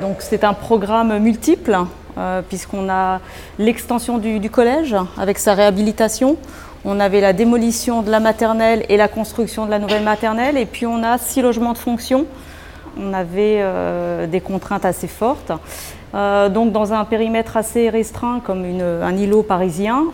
[0.00, 1.76] Donc c'est un programme multiple
[2.16, 3.20] euh, puisqu'on a
[3.58, 6.36] l'extension du, collège avec sa réhabilitation.
[6.84, 10.56] On avait la démolition de la maternelle et la construction de la nouvelle maternelle.
[10.56, 12.26] Et puis on a six logements de fonction.
[12.98, 15.52] On avait euh, des contraintes assez fortes.
[16.14, 20.04] Euh, donc dans un périmètre assez restreint comme un îlot parisien.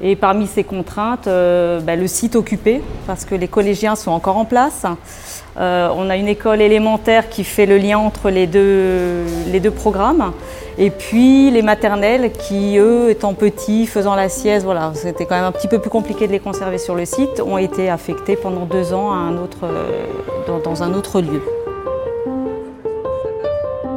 [0.00, 4.44] Et parmi ces contraintes, ben, le site occupé, parce que les collégiens sont encore en
[4.44, 4.86] place.
[5.58, 9.70] Euh, on a une école élémentaire qui fait le lien entre les deux, les deux
[9.70, 10.32] programmes.
[10.78, 15.44] Et puis les maternelles qui, eux, étant petits, faisant la sieste, voilà, c'était quand même
[15.44, 18.66] un petit peu plus compliqué de les conserver sur le site, ont été affectés pendant
[18.66, 20.06] deux ans à un autre, euh,
[20.46, 21.42] dans, dans un autre lieu.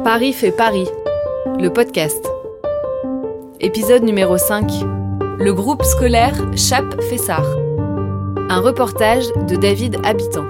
[0.02, 0.88] Paris fait Paris,
[1.60, 2.28] le podcast.
[3.60, 5.01] Épisode numéro 5.
[5.44, 7.56] Le groupe scolaire Chap-Fessard.
[8.48, 10.44] Un reportage de David Habitant.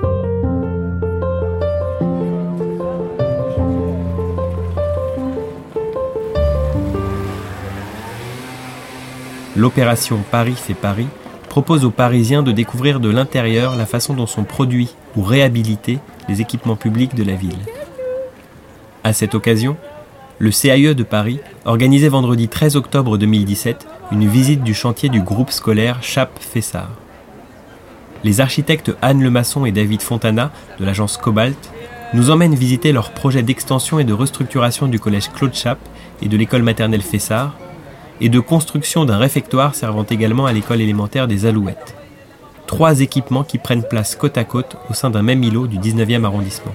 [9.57, 11.09] L'opération Paris fait Paris
[11.49, 16.43] propose aux Parisiens de découvrir de l'intérieur la façon dont sont produits ou réhabilités les
[16.43, 17.65] équipements publics de la ville.
[19.05, 19.79] À cette occasion,
[20.43, 25.53] le CAE de Paris organisait vendredi 13 octobre 2017 une visite du chantier du groupe
[25.53, 26.91] scolaire Chap-Fessard.
[28.25, 31.71] Les architectes Anne Lemasson et David Fontana de l'agence Cobalt
[32.13, 35.79] nous emmènent visiter leur projet d'extension et de restructuration du collège Claude Chap
[36.23, 37.57] et de l'école maternelle Fessard
[38.21, 41.95] et de construction d'un réfectoire servant également à l'école élémentaire des Alouettes.
[42.67, 46.25] Trois équipements qui prennent place côte à côte au sein d'un même îlot du 19e
[46.25, 46.75] arrondissement.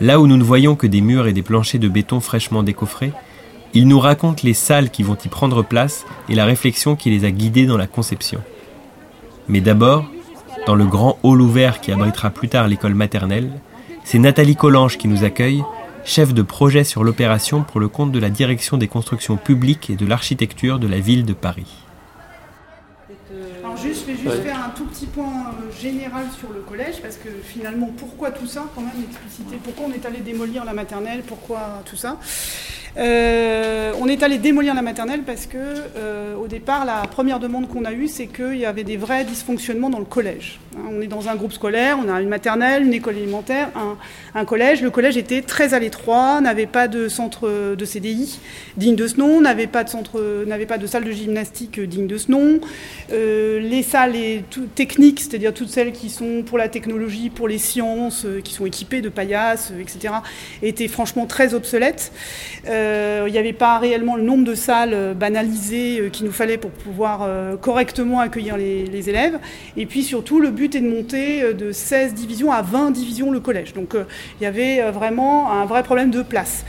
[0.00, 3.12] Là où nous ne voyons que des murs et des planchers de béton fraîchement décoffrés,
[3.74, 7.24] ils nous racontent les salles qui vont y prendre place et la réflexion qui les
[7.24, 8.40] a guidés dans la conception.
[9.48, 10.06] Mais d'abord,
[10.66, 13.50] dans le grand hall ouvert qui abritera plus tard l'école maternelle,
[14.02, 15.62] c'est Nathalie Collange qui nous accueille
[16.04, 19.96] chef de projet sur l'opération pour le compte de la direction des constructions publiques et
[19.96, 21.66] de l'architecture de la ville de Paris.
[23.58, 27.00] Alors juste, je vais juste faire un tout petit point euh, général sur le collège,
[27.02, 30.72] parce que finalement, pourquoi tout ça, quand même, expliciter Pourquoi on est allé démolir la
[30.72, 32.18] maternelle Pourquoi tout ça.
[32.96, 37.68] Euh, on est allé démolir la maternelle parce que, euh, au départ, la première demande
[37.68, 40.58] qu'on a eue, c'est qu'il y avait des vrais dysfonctionnements dans le collège.
[40.76, 43.70] On est dans un groupe scolaire, on a une maternelle, une école élémentaire,
[44.34, 44.82] un, collège.
[44.82, 48.38] Le collège était très à l'étroit, n'avait pas de centre de CDI
[48.76, 52.06] digne de ce nom, n'avait pas de centre, n'avait pas de salle de gymnastique digne
[52.06, 52.60] de ce nom.
[53.12, 54.14] Euh, les salles
[54.74, 59.00] techniques, c'est-à-dire toutes celles qui sont pour la technologie, pour les sciences, qui sont équipées
[59.00, 60.14] de paillasses, etc.,
[60.62, 62.12] étaient franchement très obsolètes.
[62.68, 66.32] Euh, il n'y avait pas réellement le nombre de salles euh, banalisées euh, qu'il nous
[66.32, 67.28] fallait pour pouvoir
[67.60, 69.38] correctement accueillir les, élèves.
[69.76, 73.40] Et puis surtout, le but est de monter de 16 divisions à 20 divisions le
[73.40, 73.72] collège.
[73.72, 73.94] Donc
[74.40, 76.64] il y avait vraiment un vrai problème de place.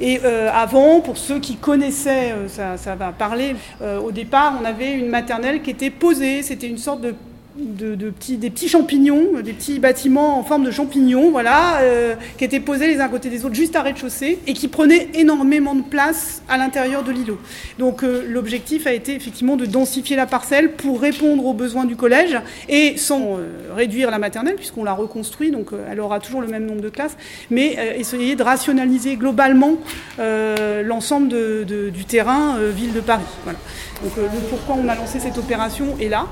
[0.00, 0.20] Et
[0.52, 3.54] avant, pour ceux qui connaissaient, ça, ça va parler,
[4.02, 6.42] au départ, on avait une maternelle qui était posée.
[6.42, 7.14] C'était une sorte de
[7.56, 12.44] de, petits, des petits champignons, des petits bâtiments en forme de champignons, voilà, euh, qui
[12.44, 15.74] étaient posés les uns à côté des autres, juste à rez-de-chaussée, et qui prenaient énormément
[15.74, 17.38] de place à l'intérieur de l'îlot.
[17.78, 21.94] Donc euh, l'objectif a été effectivement de densifier la parcelle pour répondre aux besoins du
[21.94, 22.38] collège,
[22.68, 26.66] et sans euh, réduire la maternelle, puisqu'on l'a reconstruit, donc elle aura toujours le même
[26.66, 27.16] nombre de classes,
[27.50, 29.76] mais essayer de rationaliser globalement
[30.18, 31.28] l'ensemble
[31.64, 33.24] du terrain ville de Paris.
[33.44, 33.58] Voilà.
[34.02, 36.26] Donc le pourquoi on a lancé cette opération est là.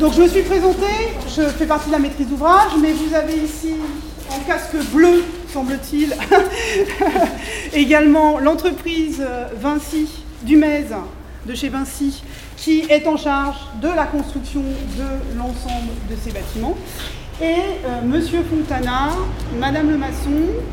[0.00, 3.36] Donc je me suis présentée, je fais partie de la maîtrise d'ouvrage, mais vous avez
[3.36, 3.74] ici
[4.28, 5.22] en casque bleu,
[5.52, 6.16] semble-t-il,
[7.72, 10.08] également l'entreprise euh, Vinci
[10.42, 10.86] Dumez
[11.46, 12.24] de chez Vinci
[12.56, 16.76] qui est en charge de la construction de l'ensemble de ces bâtiments.
[17.40, 19.10] Et euh, Monsieur Fontana,
[19.60, 20.30] Madame le maçon,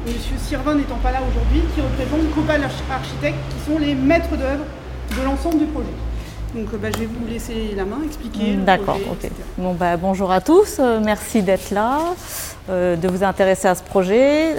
[0.07, 4.65] Monsieur Sirvin n'étant pas là aujourd'hui, qui représentent Copal Architectes, qui sont les maîtres d'œuvre
[5.15, 5.93] de l'ensemble du projet.
[6.53, 8.55] Donc euh, bah, je vais vous laisser la main, expliquer.
[8.55, 9.29] D'accord, ok.
[9.57, 11.99] Bon, bah, bonjour à tous, euh, merci d'être là,
[12.69, 14.55] euh, de vous intéresser à ce projet.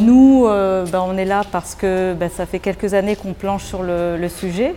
[0.00, 4.28] nous, bah, on est là parce que ça fait quelques années qu'on planche sur le,
[4.28, 4.74] sujet.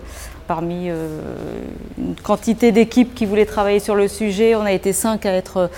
[0.48, 0.90] Parmi
[1.98, 5.70] une quantité d'équipes qui voulaient travailler sur le sujet, on a été cinq à être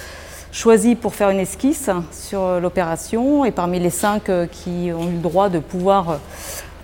[0.52, 3.46] choisis pour faire une esquisse sur l'opération.
[3.46, 6.20] Et parmi les cinq qui ont eu le droit de pouvoir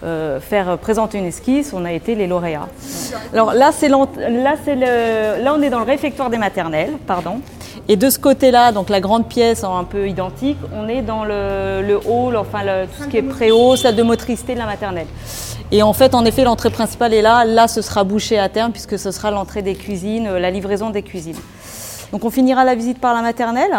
[0.03, 2.67] euh, faire présenter une esquisse, on a été les lauréats.
[3.31, 7.39] Alors là, c'est là, le, là, on est dans le réfectoire des maternelles, pardon.
[7.87, 11.99] Et de ce côté-là, donc la grande pièce un peu identique, on est dans le,
[12.05, 15.07] hall, enfin tout ce qui est pré-haut, salle de motricité de la maternelle.
[15.71, 17.45] Et en fait, en effet, l'entrée principale est là.
[17.45, 21.03] Là, ce sera bouché à terme puisque ce sera l'entrée des cuisines, la livraison des
[21.03, 21.39] cuisines.
[22.11, 23.75] Donc on finira la visite par la maternelle.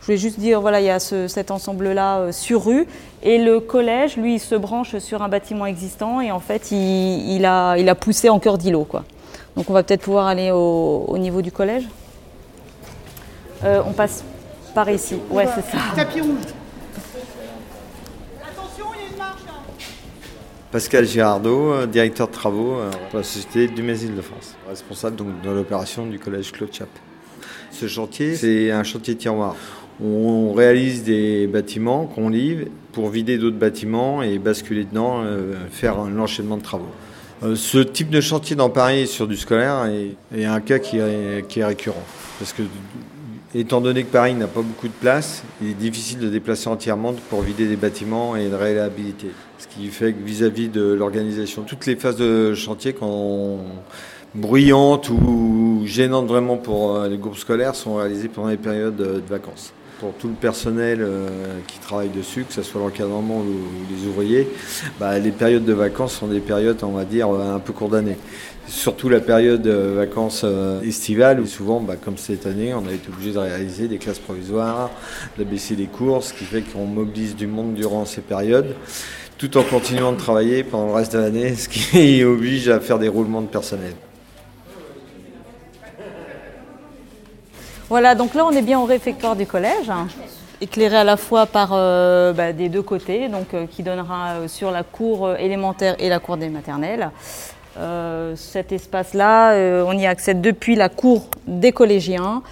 [0.00, 2.86] Je voulais juste dire, voilà, il y a cet ensemble-là sur rue.
[3.22, 7.44] Et le collège, lui, il se branche sur un bâtiment existant et en fait, il,
[7.44, 8.84] a, il a poussé en cœur d'îlot.
[8.84, 9.04] Quoi.
[9.56, 11.84] Donc on va peut-être pouvoir aller au, niveau du collège.
[13.62, 14.24] on passe
[14.74, 15.16] par ici.
[15.30, 15.78] Ouais, c'est ça.
[15.94, 16.52] Tapis rouge.
[20.72, 25.42] Pascal Girardot, euh, directeur de travaux euh, pour la société Dumézil de France, responsable donc
[25.42, 26.88] de l'opération du collège Claude Chap.
[27.70, 29.54] Ce chantier, c'est un chantier tiroir.
[30.02, 35.98] On réalise des bâtiments qu'on livre pour vider d'autres bâtiments et basculer dedans, euh, faire
[35.98, 36.92] un enchaînement de travaux.
[37.56, 39.86] Ce type de chantier dans Paris sur du scolaire
[40.32, 42.04] est, un cas qui est, récurrent.
[42.38, 42.62] Parce que
[43.54, 47.12] Étant donné que Paris n'a pas beaucoup de place, il est difficile de déplacer entièrement
[47.28, 49.28] pour vider des bâtiments et de réhabiliter.
[49.58, 52.96] Ce qui fait que vis-à-vis de l'organisation, toutes les phases de chantier,
[54.34, 59.22] bruyantes ou gênantes vraiment pour euh, les groupes scolaires, sont réalisées pendant les périodes de
[59.28, 59.74] vacances.
[60.02, 61.28] Pour tout le personnel euh,
[61.68, 63.54] qui travaille dessus, que ce soit l'encadrement ou
[63.88, 64.48] les ouvriers,
[64.98, 68.18] bah, les périodes de vacances sont des périodes, on va dire, un peu condamnées
[68.66, 72.92] surtout la période de vacances euh, estivales où souvent, bah, comme cette année, on a
[72.92, 74.90] été obligé de réaliser des classes provisoires,
[75.38, 78.74] d'abaisser les cours, ce qui fait qu'on mobilise du monde durant ces périodes,
[79.38, 82.98] tout en continuant de travailler pendant le reste de l'année, ce qui oblige à faire
[82.98, 83.92] des roulements de personnel.
[87.92, 90.08] Voilà, donc là on est bien au réfectoire du collège, hein,
[90.62, 94.70] éclairé à la fois par euh, bah, des deux côtés, donc euh, qui donnera sur
[94.70, 97.10] la cour élémentaire et la cour des maternelles.
[97.76, 102.42] Euh, cet espace-là, euh, on y accède depuis la cour des collégiens.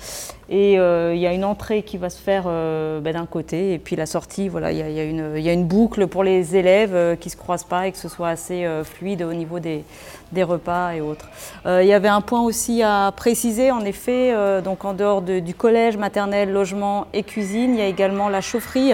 [0.50, 3.79] Et euh, il y a une entrée qui va se faire ben, d'un côté, et
[3.79, 7.37] puis la sortie, voilà, il y, a une boucle pour les élèves qui ne se
[7.37, 9.85] croisent pas et que ce soit assez fluide au niveau des,
[10.43, 11.29] repas et autres.
[11.67, 15.23] Euh, il y avait un point aussi à préciser, en effet, euh, donc en dehors
[15.23, 18.93] du collège, maternel, logement et cuisine, il y a également la chaufferie.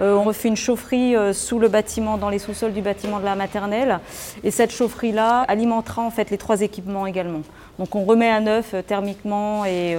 [0.00, 3.34] Euh, on refait une chaufferie sous le bâtiment, dans les sous-sols du bâtiment de la
[3.34, 4.00] maternelle,
[4.42, 7.42] et cette chaufferie-là alimentera en fait les trois équipements également.
[7.78, 9.96] Donc on remet à neuf thermiquement et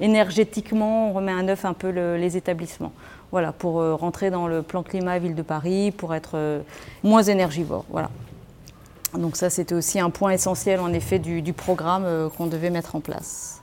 [0.00, 2.92] énergétiquement, on remet à neuf un peu les établissements.
[3.30, 6.62] Voilà, pour rentrer dans le plan climat Ville de Paris, pour être
[7.02, 7.84] moins énergivore.
[7.90, 8.10] Voilà.
[9.18, 12.96] Donc ça, c'était aussi un point essentiel en effet du, programme euh, qu'on devait mettre
[12.96, 13.61] en place.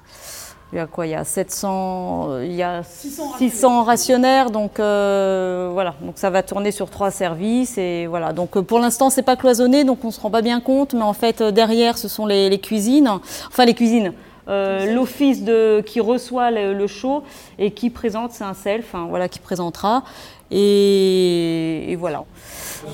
[0.72, 4.80] Il y a quoi Il y a 700, euh, il y a 600, rationnaires, donc
[4.80, 5.96] euh, voilà.
[6.02, 8.34] Donc ça va tourner sur trois services et voilà.
[8.34, 11.14] Donc pour l'instant, c'est pas cloisonné, donc on se rend pas bien compte, mais en
[11.14, 13.10] fait derrière, ce sont les, cuisines,
[13.48, 14.14] enfin les cuisines.
[14.48, 15.42] l'office
[15.88, 17.24] qui reçoit le, show
[17.58, 20.04] et qui présente, c'est un self, hein, voilà, qui présentera.
[20.52, 22.26] Et, voilà.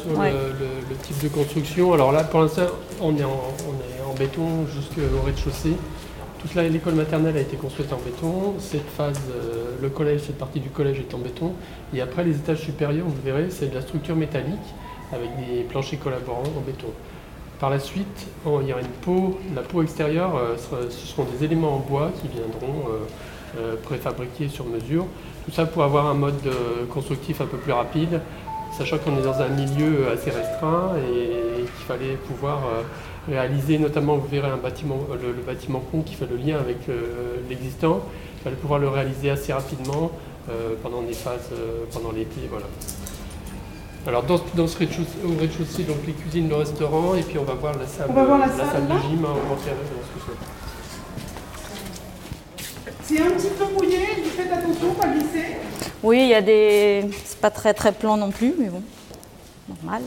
[0.01, 2.63] Sur le, type de construction, alors là pour l'instant
[3.01, 5.75] on est en, on est en béton jusqu'au rez-de-chaussée.
[6.45, 8.53] Toute l'école maternelle a été construite en béton.
[8.59, 11.53] Cette phase, euh, le collège, cette partie du collège est en béton.
[11.91, 14.75] Et après les étages supérieurs, vous verrez, c'est de la structure métallique
[15.11, 16.89] avec des planchers collaborants en béton.
[17.59, 19.39] Par la suite, il y aura une peau.
[19.55, 20.55] La peau extérieure, euh,
[20.91, 22.89] ce seront des éléments en bois qui viendront
[23.57, 25.07] euh, préfabriqués sur mesure
[25.45, 28.19] tout ça pour avoir un mode euh, constructif un peu plus rapide,
[28.75, 32.81] sachant qu'on est dans un milieu assez restreint et qu'il fallait pouvoir euh,
[33.27, 36.77] réaliser, notamment vous verrez un bâtiment, euh, le, bâtiment pont qui fait le lien avec
[37.49, 38.01] l'existant,
[38.37, 40.11] il fallait pouvoir le réaliser assez rapidement
[40.83, 41.49] pendant des phases,
[41.91, 42.41] pendant l'été.
[42.51, 42.67] Voilà.
[44.07, 47.55] Alors dans, ce rez-de-chaussée, au rez-de-chaussée, donc les cuisines, le restaurant, et puis on va
[47.55, 49.57] voir la salle, la salle, de gym en,
[53.07, 53.99] c'est un petit peu mouillé,
[54.35, 55.57] faites attention, pas glisser.
[56.01, 57.05] Oui, il y a des.
[57.23, 58.81] C'est pas très très plan non plus, mais bon,
[59.69, 60.01] normal.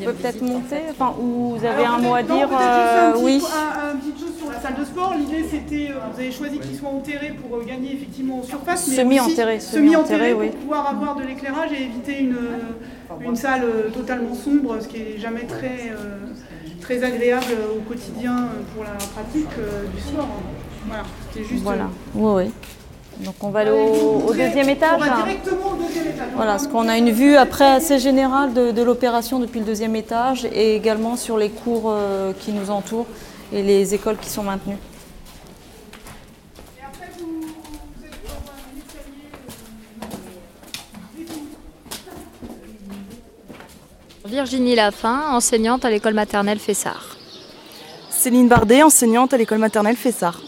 [0.00, 3.42] On peut peut-être monter, enfin, ou vous avez un mot à dire euh, Oui.
[3.42, 5.14] Un, petit chose sur la salle de sport.
[5.18, 8.86] L'idée, c'était, euh, vous avez choisi qu'il soit enterré pour euh, gagner effectivement en surface,
[8.86, 12.36] semi-enterré, semi-enterré pour pouvoir avoir de l'éclairage et éviter une,
[13.24, 15.92] une salle totalement sombre, ce qui est jamais très
[16.80, 19.48] très agréable au quotidien pour la pratique
[19.94, 20.28] du sport.
[20.86, 21.62] Voilà, c'était juste.
[21.62, 21.88] Voilà.
[22.14, 22.50] Oui, oui.
[23.20, 24.94] Donc on va aller au, deuxième étage.
[24.94, 25.57] On va directement au deuxième étage.
[26.38, 30.44] Voilà, parce qu'on a une vue après assez générale de, l'opération depuis le deuxième étage
[30.44, 33.08] et également sur les cours euh, qui nous entourent
[33.52, 34.76] et les écoles qui sont maintenues.
[36.78, 38.58] Et après, vous, êtes dans un
[44.24, 47.16] euh, Virginie Lafin, enseignante à l'école maternelle Fessard.
[48.10, 50.40] Céline Bardet, enseignante à l'école maternelle Fessard.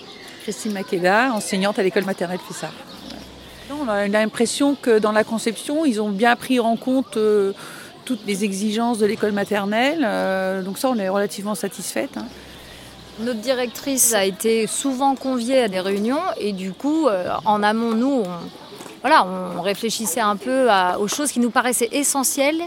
[0.45, 2.75] Christine Makeda, enseignante à l'école maternelle Fessard.
[3.71, 7.53] On a l'impression que dans la conception, ils ont bien pris en compte euh,
[8.05, 10.65] toutes les exigences de l'école maternelle.
[10.65, 12.17] donc ça, on est relativement satisfaite.
[12.17, 12.27] Hein.
[13.21, 17.07] Notre directrice a été souvent conviée à des réunions et du coup,
[17.45, 18.31] en amont, nous, on,
[19.03, 22.63] voilà, on réfléchissait un peu aux choses qui nous paraissaient essentielles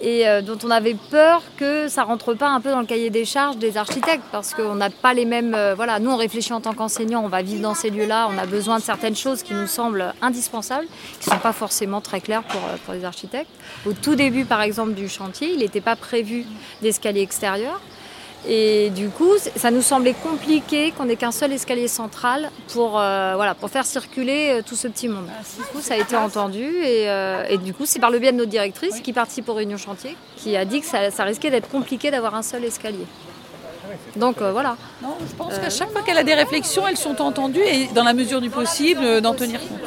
[0.00, 3.10] et euh, dont on avait peur que ça rentre pas un peu dans le cahier
[3.10, 6.52] des charges des architectes parce qu'on n'a pas les mêmes euh, voilà nous on réfléchit
[6.52, 9.42] en tant qu'enseignants on va vivre dans ces lieux-là on a besoin de certaines choses
[9.42, 10.86] qui nous semblent indispensables
[11.20, 13.50] qui sont pas forcément très claires pour, euh, pour les architectes.
[13.86, 16.44] Au tout début par exemple du chantier il n'était pas prévu
[16.82, 17.80] d'escalier extérieur
[18.48, 23.32] et du coup, ça nous semblait compliqué qu'on n'ait qu'un seul escalier central pour, euh,
[23.34, 25.26] voilà, pour faire circuler euh, tout ce petit monde.
[25.28, 28.30] Ah, du coup, ça a été entendu euh, et, du coup, c'est par le biais
[28.30, 31.68] de notre directrice qui participe aux réunions chantier qui a dit que ça, risquait d'être
[31.68, 33.06] compliqué d'avoir un seul escalier.
[34.14, 34.76] Donc voilà.
[35.02, 38.04] Non, je pense qu'à chaque fois qu'elle a des réflexions, elles sont entendues et dans
[38.04, 39.80] la mesure du possible, d'en tenir compte.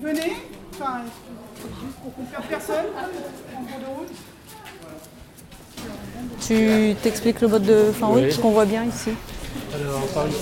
[0.00, 0.36] Venez.
[0.72, 1.02] Enfin,
[2.02, 2.86] pour personne
[6.40, 8.32] Tu t'expliques le mode de fin oui.
[8.32, 9.10] ce qu'on voit bien ici.
[9.74, 10.36] Alors par ici,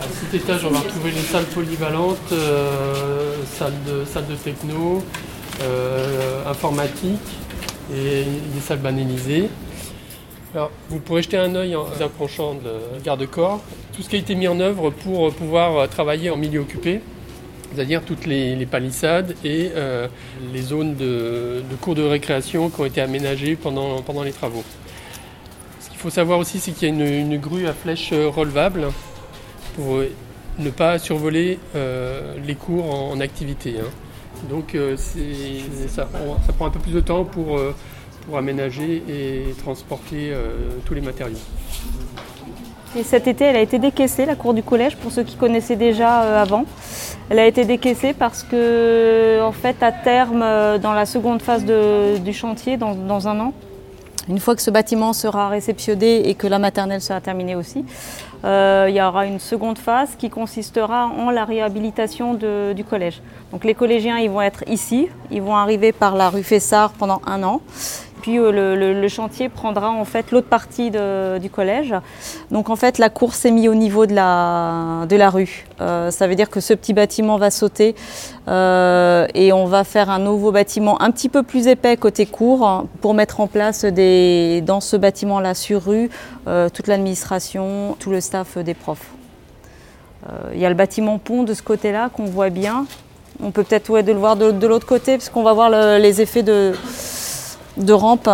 [0.00, 5.02] à cet étage, on va retrouver les salles polyvalentes, euh, salles, de, salle de techno,
[5.62, 7.20] euh, informatique
[7.92, 9.48] et des salles banalisées.
[10.54, 13.60] Alors, vous pourrez jeter un œil en approchant de garde-corps.
[13.94, 17.02] Tout ce qui a été mis en œuvre pour pouvoir travailler en milieu occupé
[17.76, 20.08] c'est-à-dire toutes les, palissades et euh,
[20.52, 24.64] les zones de, cours de récréation qui ont été aménagées pendant, pendant les travaux.
[25.80, 28.88] Ce qu'il faut savoir aussi, c'est qu'il y a une, grue à flèche relevable
[29.74, 30.00] pour
[30.58, 33.74] ne pas survoler euh, les cours en, activité.
[33.78, 33.90] Hein.
[34.48, 36.08] Donc euh, ça,
[36.46, 37.60] ça, prend un peu plus de temps pour,
[38.24, 40.32] pour aménager et transporter
[40.86, 41.36] tous les matériaux.
[42.96, 45.76] Et cet été, elle a été décaissée, la cour du collège, pour ceux qui connaissaient
[45.76, 46.64] déjà euh, avant.
[47.28, 51.64] Elle a été décaissée parce que, en fait, à terme, euh, dans la seconde phase
[51.64, 53.52] du chantier, dans, un an,
[54.30, 57.84] une fois que ce bâtiment sera réceptionné et que la maternelle sera terminée aussi,
[58.46, 63.20] euh, il y aura une seconde phase qui consistera en la réhabilitation du collège.
[63.52, 67.20] Donc les collégiens, ils vont être ici, ils vont arriver par la rue Fessard pendant
[67.26, 67.60] un an
[68.26, 71.94] puis euh, le, chantier prendra en fait l'autre partie du collège.
[72.50, 75.64] Donc en fait la course est mise au niveau de la, rue.
[75.80, 77.94] Euh, ça veut dire que ce petit bâtiment va sauter
[78.48, 82.86] euh, et on va faire un nouveau bâtiment un petit peu plus épais côté cour
[83.00, 86.10] pour mettre en place des, dans ce bâtiment-là sur rue
[86.74, 89.12] toute l'administration, tout le staff des profs.
[90.52, 92.86] Il y a le bâtiment pont de ce côté-là qu'on voit bien.
[93.40, 96.20] On peut peut-être ouais, de le voir de, l'autre côté parce qu'on va voir les
[96.20, 96.72] effets de,
[97.76, 98.28] de rampe.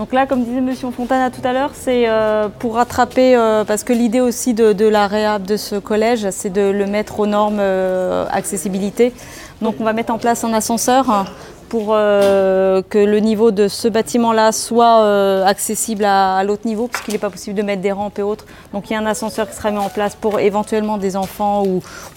[0.00, 0.74] Donc là, comme disait M.
[0.92, 5.06] Fontana tout à l'heure, c'est euh, pour rattraper, euh, parce que l'idée aussi de, la
[5.06, 9.12] réhab de ce collège, c'est de le mettre aux normes euh, accessibilité.
[9.60, 11.26] Donc on va mettre en place un ascenseur
[11.70, 17.02] pour euh, que le niveau de ce bâtiment-là soit euh, accessible à, l'autre niveau, parce
[17.02, 18.44] qu'il n'est pas possible de mettre des rampes et autres.
[18.74, 21.64] Donc il y a un ascenseur qui sera mis en place pour éventuellement des enfants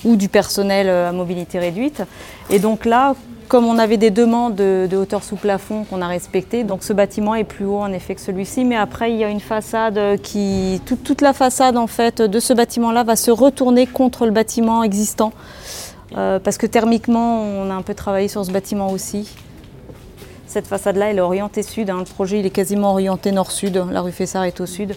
[0.04, 2.02] ou, du personnel euh, à mobilité réduite.
[2.50, 3.14] Et donc là,
[3.48, 7.36] comme on avait des demandes de, hauteur sous plafond qu'on a respectées, donc ce bâtiment
[7.36, 10.82] est plus haut en effet que celui-ci, mais après il y a une façade qui,
[10.88, 14.82] toute, toute la façade en fait de ce bâtiment-là va se retourner contre le bâtiment
[14.82, 15.32] existant.
[16.16, 19.36] Euh, parce que thermiquement, on a un peu travaillé sur ce bâtiment aussi.
[20.48, 21.90] Cette façade-là, elle est orientée sud.
[21.90, 22.00] Hein.
[22.00, 23.84] Le projet, il est quasiment orienté nord-sud.
[23.92, 24.96] La rue Fessard est au sud.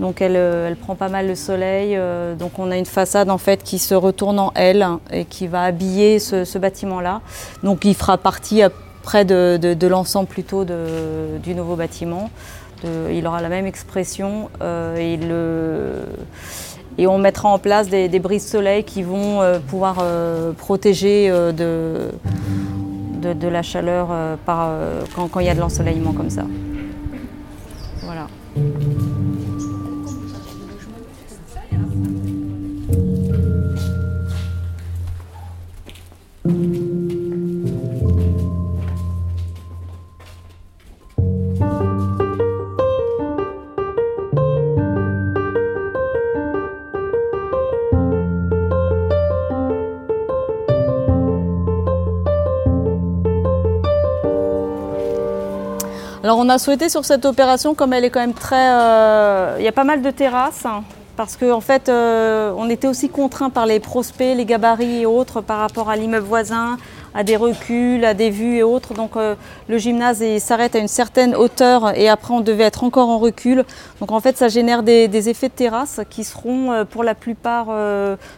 [0.00, 1.96] Donc elle, euh, prend pas mal le soleil.
[1.96, 5.48] Euh, donc on a une façade en fait qui se retourne en L et qui
[5.48, 7.20] va habiller ce, bâtiment-là.
[7.62, 12.30] Donc il fera partie après de, l'ensemble plutôt du nouveau bâtiment.
[12.84, 14.50] il aura la même expression
[14.96, 16.04] et le
[16.98, 21.52] et on mettra en place des, brises soleil qui vont euh, pouvoir euh, protéger euh,
[21.52, 24.08] de, la chaleur
[24.44, 26.44] quand il y a de l'ensoleillement comme ça.
[28.02, 28.26] Voilà.
[56.28, 58.70] Alors on a souhaité sur cette opération, comme elle est quand même très...
[58.70, 60.84] Euh, il y a pas mal de terrasses, hein,
[61.16, 65.06] parce qu'en en fait euh, on était aussi contraint par les prospects, les gabarits et
[65.06, 66.76] autres par rapport à l'immeuble voisin.
[67.14, 68.92] à des reculs, à des vues et autres.
[68.92, 69.36] Donc euh,
[69.68, 73.64] le gymnase s'arrête à une certaine hauteur et après on devait être encore en recul.
[74.00, 77.68] Donc en fait ça génère des, effets de terrasse qui seront pour la plupart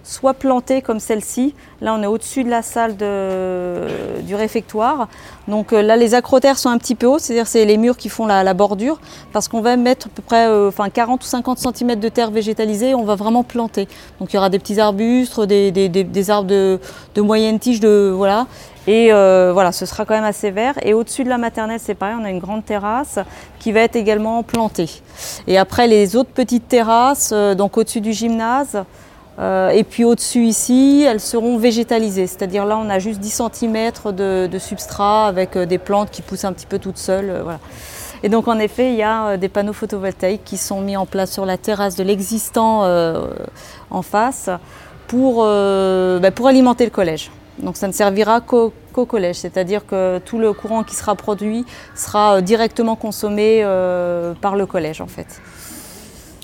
[0.05, 1.57] soit plantés comme celle-ci.
[1.81, 5.09] Là on est au-dessus de la salle du réfectoire.
[5.49, 8.09] Donc euh, là les acrotères sont un petit peu hauts, c'est-à-dire c'est les murs qui
[8.09, 9.01] font la, bordure
[9.33, 12.31] parce qu'on va mettre à peu près euh, enfin 40 ou 50 cm de terre
[12.31, 13.89] végétalisée, on va vraiment planter.
[14.21, 16.79] Donc il y aura des petits arbustes, des, des- des- arbres de,
[17.15, 18.47] de moyenne tige, de, voilà.
[18.87, 20.75] Et euh, voilà, ce sera quand même assez vert.
[20.83, 23.19] Et au-dessus de la maternelle, c'est pareil, on a une grande terrasse
[23.59, 24.89] qui va être également plantée.
[25.47, 28.83] Et après, les autres petites terrasses, euh, donc au-dessus du gymnase,
[29.41, 32.27] euh, et puis au-dessus ici, elles seront végétalisées.
[32.27, 36.45] C'est-à-dire là, on a juste 10 cm de, substrat avec euh, des plantes qui poussent
[36.45, 37.31] un petit peu toutes seules.
[37.31, 37.57] euh.
[38.23, 41.31] Et donc en effet, il y a des panneaux photovoltaïques qui sont mis en place
[41.31, 42.85] sur la terrasse de l'existant
[43.89, 44.51] en face
[45.07, 47.31] pour, bah, pour alimenter le collège.
[47.61, 51.65] Donc ça ne servira qu'au collège, c'est-à-dire que tout le courant qui sera produit
[51.97, 53.63] sera directement consommé
[54.43, 55.41] par le collège en fait.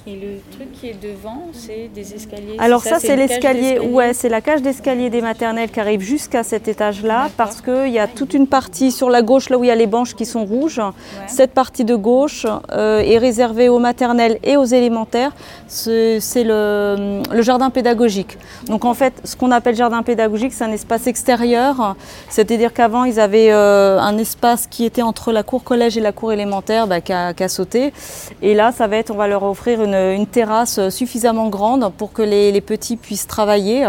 [0.08, 2.54] Et le truc qui est devant, c'est des escaliers.
[2.58, 6.68] Alors ça, c'est l'escalier, ouais, c'est la cage d'escalier des maternelles qui arrive jusqu'à cet
[6.68, 9.70] étage-là, parce qu'il y a toute une partie sur la gauche, là où il y
[9.72, 10.80] a les banches qui sont rouges.
[11.26, 15.32] Cette partie de gauche euh, est réservée aux maternelles et aux élémentaires.
[15.66, 18.38] C'est le, le jardin pédagogique.
[18.68, 21.96] Donc en fait, ce qu'on appelle jardin pédagogique, c'est un espace extérieur.
[22.28, 26.12] C'est-à-dire qu'avant, ils avaient euh, un espace qui était entre la cour collège et la
[26.12, 27.92] cour élémentaire, bah, qui a, qui a sauté.
[28.40, 32.12] Et là, ça va être, on va leur offrir une, une terrasse suffisamment grande pour
[32.12, 33.86] que les, petits puissent travailler.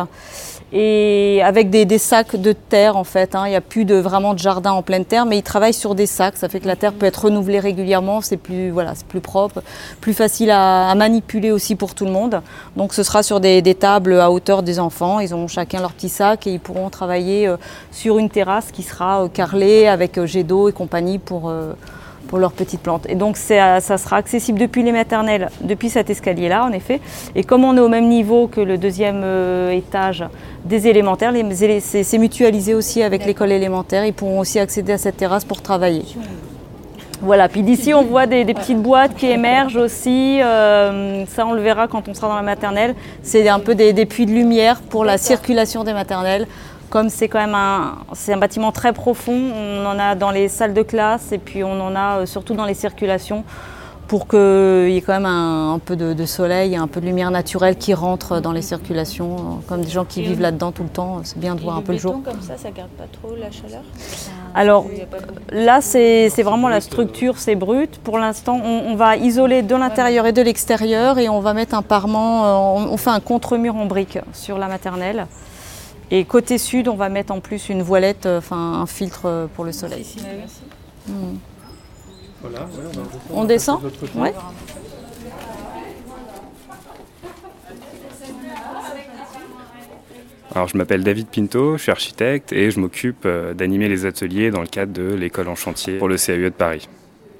[0.73, 3.43] Et avec des, sacs de terre en fait, hein.
[3.45, 5.95] il n'y a plus de vraiment de jardin en pleine terre, mais ils travaillent sur
[5.95, 6.35] des sacs.
[6.35, 9.63] Ça fait que la terre peut être renouvelée régulièrement, c'est plus voilà, plus propre,
[10.01, 12.41] plus facile à, manipuler aussi pour tout le monde.
[12.75, 15.21] Donc ce sera sur des, tables à hauteur des enfants.
[15.21, 17.55] Ils auront chacun leur petit sac et ils pourront travailler euh,
[17.91, 21.49] sur une terrasse qui sera euh, carrelée avec euh, jet d'eau et compagnie pour
[22.27, 23.05] pour leurs petites plantes.
[23.09, 26.99] Et donc euh, ça sera accessible depuis les maternelles, depuis cet escalier-là en effet.
[27.35, 30.23] Et comme on est au même niveau que le deuxième euh, étage
[30.65, 31.33] des élémentaires,
[31.81, 34.05] c'est, c'est mutualisé aussi avec l'école élémentaire.
[34.05, 36.03] Ils pourront aussi accéder à cette terrasse pour travailler.
[37.19, 41.53] Voilà, puis d'ici on voit des, des petites boîtes qui émergent aussi, euh, ça on
[41.53, 44.31] le verra quand on sera dans la maternelle, c'est un peu des, des puits de
[44.31, 46.45] lumière pour la circulation des maternelles.
[46.89, 50.47] Comme c'est quand même un, c'est un bâtiment très profond, on en a dans les
[50.47, 53.43] salles de classe et puis on en a euh, surtout dans les circulations
[54.07, 57.05] pour qu'il y ait quand même un, un peu de, de soleil, un peu de
[57.05, 59.35] lumière naturelle qui rentre dans les circulations.
[59.35, 61.59] euh, Comme des gens qui Et vivent le- là-dedans tout le temps, c'est bien de
[61.59, 62.21] Et voir un peu le jour.
[62.23, 63.81] comme ça, ça garde pas trop la chaleur?
[64.55, 64.85] Alors
[65.51, 67.99] là, c'est c'est vraiment la structure, c'est brut.
[68.01, 71.75] Pour l'instant, on, on va isoler de l'intérieur et de l'extérieur et on va mettre
[71.75, 75.27] un parement, euh, on, on fait un contre-mur en briques sur la maternelle.
[76.09, 79.47] Et côté sud, on va mettre en plus une voilette, euh, enfin un filtre euh,
[79.47, 80.05] pour le soleil.
[81.07, 81.35] Hmm.
[82.41, 82.67] Voilà, ouais,
[83.33, 83.81] on, va redescendre.
[83.83, 84.15] On descend.
[84.15, 84.33] Ouais.
[90.57, 94.49] Alors, je m'appelle David Pinto, je suis architecte et je m'occupe euh, d'animer les ateliers
[94.49, 96.87] dans le cadre de l'école en chantier pour le CAUE de Paris.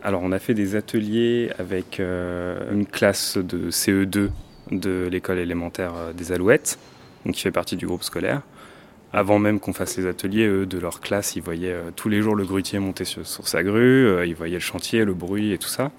[0.04, 4.30] Alors, on a fait des ateliers avec euh, une classe de CE2
[4.72, 6.78] de l'école élémentaire des Alouettes,
[7.26, 8.42] donc qui fait partie du groupe scolaire.
[9.14, 12.22] Avant même qu'on fasse les ateliers, eux, de leur classe, ils voyaient euh, tous les
[12.22, 15.58] jours le grutier monter sur, sa grue, euh, ils voyaient le chantier, le bruit et
[15.58, 15.92] tout ça.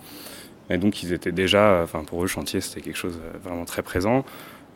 [0.70, 3.64] Et donc, ils étaient déjà, enfin, pour eux, le chantier, c'était quelque chose euh, vraiment
[3.64, 4.24] très présent.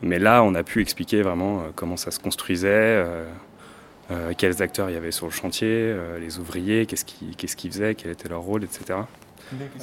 [0.02, 3.24] Mais là, on a pu expliquer vraiment euh, comment ça se construisait, euh,
[4.10, 7.94] euh, quels acteurs il y avait sur le chantier, euh, les ouvriers, qu'est-ce qu'ils faisaient,
[7.94, 9.00] quel était leur rôle, etc.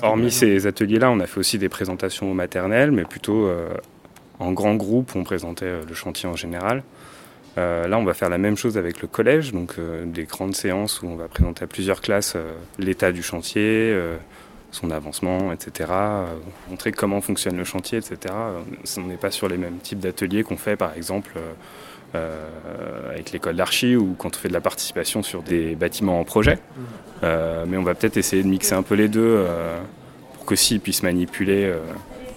[0.01, 3.69] Hormis ces ateliers-là, on a fait aussi des présentations au maternel, mais plutôt euh,
[4.39, 6.83] en grand groupe, on présentait euh, le chantier en général.
[7.57, 10.55] Euh, là, on va faire la même chose avec le collège, donc euh, des grandes
[10.55, 13.97] séances où on va présenter à plusieurs classes euh, l'état du chantier,
[14.71, 15.91] son avancement, etc.
[16.69, 18.33] montrer comment fonctionne le chantier, etc.
[18.97, 21.31] On n'est pas sur les mêmes types d'ateliers qu'on fait, par exemple,
[22.13, 26.59] avec l'école d'archi ou quand on fait de la participation sur des bâtiments en projet.
[27.23, 29.43] Euh, mais on va peut-être essayer de mixer un peu les deux
[30.35, 31.73] pour que s'ils puissent manipuler,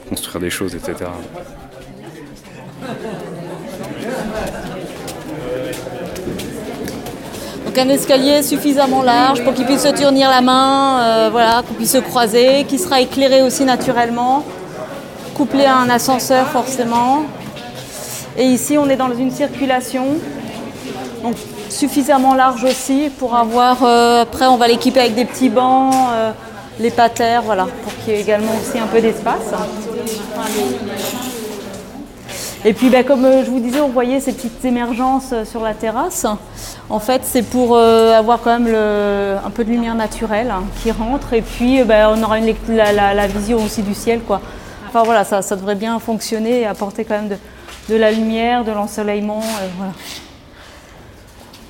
[0.09, 1.11] construire des choses, etc.
[7.75, 11.73] Donc un escalier suffisamment large pour qu'ils puissent se tenir la main, euh, voilà, qu'on
[11.73, 14.45] puisse se croiser, qui sera éclairé aussi naturellement,
[15.35, 17.23] couplé à un ascenseur forcément.
[18.37, 20.05] Et ici on est dans une circulation,
[21.23, 21.37] donc
[21.71, 23.83] suffisamment large aussi pour avoir.
[23.85, 26.31] euh, après on va l'équiper avec des petits bancs, euh,
[26.79, 29.49] les patères, voilà, pour qu'il y ait également aussi un peu d'espace.
[32.65, 35.63] Et puis, bah, comme euh, je vous disais, on voyait ces petites émergences euh, sur
[35.63, 36.27] la terrasse.
[36.89, 40.63] En fait, c'est pour euh, avoir quand même le- un peu de lumière naturelle hein,
[40.81, 41.33] qui rentre.
[41.33, 44.21] Et puis, bah, on aura une la, la- la vision aussi du ciel.
[44.21, 44.41] Quoi.
[44.89, 47.37] Enfin voilà, ça, ça devrait bien fonctionner et apporter quand même de,
[47.89, 49.41] de la lumière, de l'ensoleillement.
[49.41, 49.93] euh, voilà.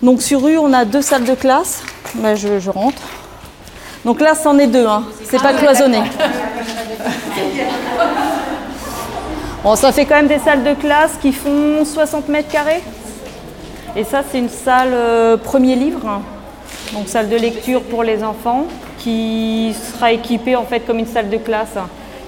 [0.02, 1.82] Donc sur rue, on a deux salles de classe.
[2.16, 3.00] Bah, je, je rentre.
[4.04, 4.86] Donc là, c'en est deux.
[4.86, 5.04] Hein.
[5.24, 6.02] C'est pas cloisonné.
[9.62, 12.82] Bon, ça fait quand même des salles de classe qui font 60 mètres carrés.
[13.94, 16.22] Et ça, c'est une salle euh, premier livre, hein.
[16.92, 18.66] donc salle de lecture pour les enfants,
[18.98, 21.76] qui sera équipée en fait comme une salle de classe.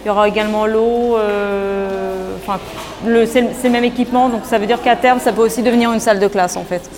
[0.05, 2.61] Il y aura également l'eau, euh, enfin,
[3.05, 5.93] le c'est le même équipement, donc ça veut dire qu'à terme, ça peut aussi devenir
[5.93, 6.89] une salle de classe en fait.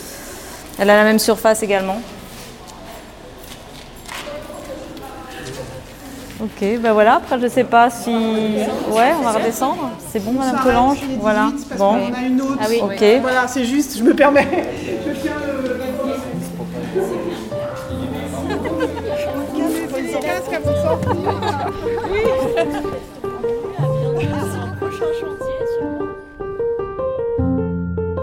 [0.78, 2.02] Elle a la même surface également.
[6.46, 8.10] Ok, ben voilà, après je sais pas si...
[8.10, 9.90] Ouais, on va redescendre.
[10.10, 11.98] C'est bon, Madame les Voilà, 18 parce bon.
[11.98, 12.58] qu'on a une autre.
[12.60, 12.78] Ah oui.
[12.82, 13.04] Ok.
[13.20, 14.46] Voilà, c'est juste, je me permets.
[15.06, 15.76] Je tiens le.
[20.12, 21.16] Sortir.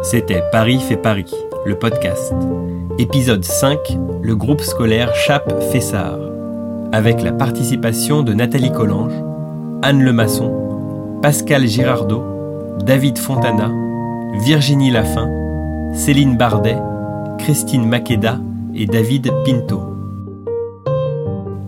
[0.04, 1.34] C'était Paris fait Paris,
[1.66, 2.34] le podcast.
[3.00, 3.80] Épisode 5,
[4.22, 6.33] le groupe scolaire Chape Fessard.
[6.94, 9.16] Avec la participation de Nathalie Collange,
[9.82, 12.24] Anne Lemasson, Pascal Girardot,
[12.86, 13.72] David Fontana,
[14.46, 15.28] Virginie Lafin,
[15.96, 16.78] Céline Bardet,
[17.40, 18.38] Christine Makeda
[18.76, 19.82] et David Pinto.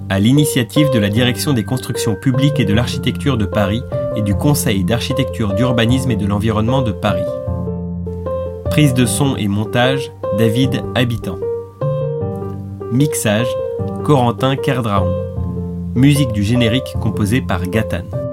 [0.09, 3.81] À l'initiative de la Direction des constructions publiques et de l'architecture de Paris
[4.15, 7.25] et du Conseil d'architecture, d'urbanisme et de l'environnement de Paris.
[8.65, 11.39] Prise de son et montage, David Habitant.
[12.91, 13.47] Mixage,
[14.05, 15.09] Corentin Kerdraon.
[15.95, 18.24] Musique du générique composée par Gatane.